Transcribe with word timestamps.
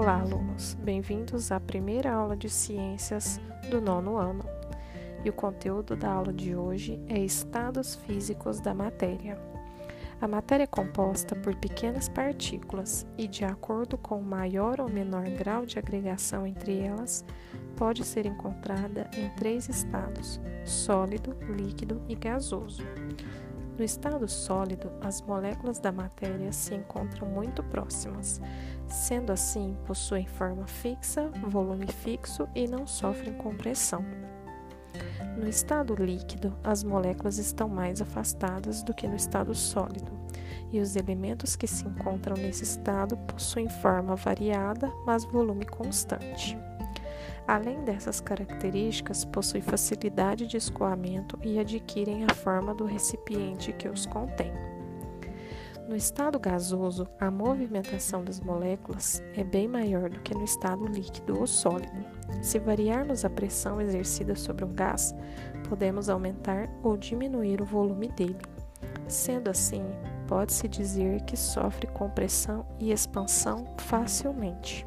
Olá, 0.00 0.20
alunos! 0.20 0.74
Bem-vindos 0.74 1.50
à 1.50 1.58
primeira 1.58 2.12
aula 2.12 2.36
de 2.36 2.48
ciências 2.48 3.40
do 3.68 3.80
nono 3.80 4.16
ano. 4.16 4.44
E 5.24 5.28
o 5.28 5.32
conteúdo 5.32 5.96
da 5.96 6.08
aula 6.08 6.32
de 6.32 6.54
hoje 6.54 7.02
é 7.08 7.18
Estados 7.18 7.96
Físicos 7.96 8.60
da 8.60 8.72
Matéria. 8.72 9.36
A 10.20 10.28
matéria 10.28 10.62
é 10.62 10.66
composta 10.68 11.34
por 11.34 11.52
pequenas 11.56 12.08
partículas 12.08 13.04
e, 13.18 13.26
de 13.26 13.44
acordo 13.44 13.98
com 13.98 14.20
o 14.20 14.24
maior 14.24 14.80
ou 14.80 14.88
menor 14.88 15.24
grau 15.30 15.66
de 15.66 15.80
agregação 15.80 16.46
entre 16.46 16.78
elas, 16.78 17.24
pode 17.76 18.04
ser 18.04 18.24
encontrada 18.24 19.10
em 19.16 19.28
três 19.30 19.68
estados: 19.68 20.40
sólido, 20.64 21.36
líquido 21.56 22.00
e 22.08 22.14
gasoso. 22.14 22.84
No 23.78 23.84
estado 23.84 24.26
sólido, 24.26 24.90
as 25.00 25.22
moléculas 25.22 25.78
da 25.78 25.92
matéria 25.92 26.50
se 26.50 26.74
encontram 26.74 27.28
muito 27.28 27.62
próximas, 27.62 28.40
sendo 28.88 29.32
assim, 29.32 29.76
possuem 29.86 30.26
forma 30.26 30.66
fixa, 30.66 31.28
volume 31.46 31.86
fixo 31.86 32.48
e 32.54 32.66
não 32.66 32.86
sofrem 32.86 33.34
compressão. 33.34 34.04
No 35.36 35.48
estado 35.48 35.94
líquido, 35.94 36.56
as 36.64 36.82
moléculas 36.82 37.38
estão 37.38 37.68
mais 37.68 38.00
afastadas 38.00 38.82
do 38.82 38.92
que 38.92 39.06
no 39.06 39.14
estado 39.14 39.54
sólido, 39.54 40.10
e 40.72 40.80
os 40.80 40.96
elementos 40.96 41.54
que 41.54 41.66
se 41.66 41.86
encontram 41.86 42.36
nesse 42.36 42.64
estado 42.64 43.16
possuem 43.16 43.68
forma 43.68 44.16
variada, 44.16 44.92
mas 45.06 45.24
volume 45.24 45.64
constante. 45.64 46.58
Além 47.46 47.82
dessas 47.82 48.20
características, 48.20 49.24
possuem 49.24 49.62
facilidade 49.62 50.46
de 50.46 50.56
escoamento 50.56 51.38
e 51.42 51.58
adquirem 51.58 52.24
a 52.24 52.34
forma 52.34 52.74
do 52.74 52.84
recipiente 52.84 53.72
que 53.72 53.88
os 53.88 54.04
contém. 54.04 54.52
No 55.88 55.96
estado 55.96 56.38
gasoso, 56.38 57.08
a 57.18 57.30
movimentação 57.30 58.22
das 58.22 58.38
moléculas 58.40 59.22
é 59.34 59.42
bem 59.42 59.66
maior 59.66 60.10
do 60.10 60.20
que 60.20 60.34
no 60.34 60.44
estado 60.44 60.84
líquido 60.84 61.40
ou 61.40 61.46
sólido. 61.46 62.04
Se 62.42 62.58
variarmos 62.58 63.24
a 63.24 63.30
pressão 63.30 63.80
exercida 63.80 64.36
sobre 64.36 64.66
um 64.66 64.74
gás, 64.74 65.14
podemos 65.66 66.10
aumentar 66.10 66.68
ou 66.82 66.94
diminuir 66.94 67.62
o 67.62 67.64
volume 67.64 68.08
dele. 68.08 68.36
Sendo 69.08 69.48
assim, 69.48 69.82
pode-se 70.26 70.68
dizer 70.68 71.22
que 71.22 71.38
sofre 71.38 71.86
compressão 71.86 72.66
e 72.78 72.92
expansão 72.92 73.64
facilmente. 73.78 74.86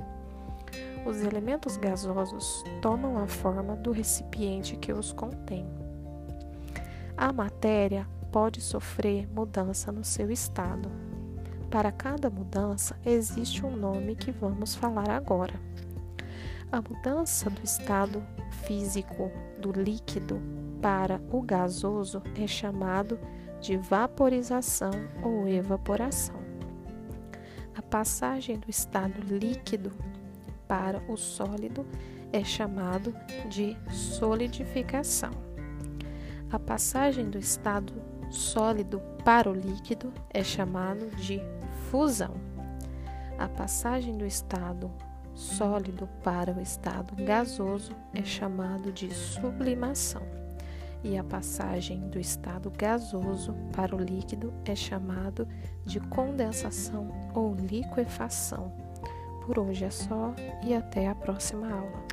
Os 1.03 1.23
elementos 1.23 1.77
gasosos 1.77 2.63
tomam 2.79 3.17
a 3.17 3.25
forma 3.25 3.75
do 3.75 3.91
recipiente 3.91 4.77
que 4.77 4.93
os 4.93 5.11
contém. 5.11 5.65
A 7.17 7.33
matéria 7.33 8.05
pode 8.31 8.61
sofrer 8.61 9.27
mudança 9.33 9.91
no 9.91 10.03
seu 10.03 10.31
estado. 10.31 10.89
Para 11.69 11.91
cada 11.91 12.29
mudança, 12.29 12.97
existe 13.05 13.65
um 13.65 13.75
nome 13.75 14.15
que 14.15 14.31
vamos 14.31 14.75
falar 14.75 15.09
agora. 15.09 15.53
A 16.71 16.81
mudança 16.81 17.49
do 17.49 17.63
estado 17.63 18.23
físico 18.65 19.31
do 19.59 19.71
líquido 19.71 20.41
para 20.81 21.21
o 21.31 21.41
gasoso 21.41 22.21
é 22.35 22.47
chamado 22.47 23.19
de 23.59 23.77
vaporização 23.77 24.91
ou 25.23 25.47
evaporação. 25.47 26.41
A 27.75 27.81
passagem 27.81 28.57
do 28.57 28.69
estado 28.69 29.21
líquido 29.21 29.91
para 30.67 31.01
o 31.09 31.17
sólido 31.17 31.85
é 32.31 32.43
chamado 32.43 33.13
de 33.49 33.77
solidificação. 33.89 35.31
A 36.51 36.57
passagem 36.59 37.29
do 37.29 37.37
estado 37.37 37.93
sólido 38.31 39.01
para 39.23 39.49
o 39.49 39.53
líquido 39.53 40.11
é 40.29 40.43
chamado 40.43 41.09
de 41.17 41.41
fusão. 41.89 42.33
A 43.37 43.47
passagem 43.47 44.17
do 44.17 44.25
estado 44.25 44.91
sólido 45.33 46.07
para 46.23 46.53
o 46.53 46.61
estado 46.61 47.15
gasoso 47.23 47.93
é 48.13 48.23
chamado 48.23 48.91
de 48.91 49.13
sublimação. 49.13 50.21
E 51.03 51.17
a 51.17 51.23
passagem 51.23 51.99
do 52.09 52.19
estado 52.19 52.71
gasoso 52.77 53.53
para 53.75 53.95
o 53.95 53.99
líquido 53.99 54.53
é 54.65 54.75
chamado 54.75 55.47
de 55.83 55.99
condensação 55.99 57.09
ou 57.33 57.55
liquefação. 57.55 58.71
Por 59.45 59.57
hoje 59.57 59.85
é 59.85 59.89
só 59.89 60.33
e 60.63 60.75
até 60.75 61.07
a 61.07 61.15
próxima 61.15 61.71
aula. 61.71 62.10